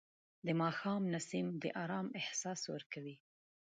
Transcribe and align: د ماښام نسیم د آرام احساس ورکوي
د 0.45 0.47
ماښام 0.61 1.01
نسیم 1.13 1.47
د 1.61 1.65
آرام 1.83 2.07
احساس 2.21 2.61
ورکوي 2.73 3.15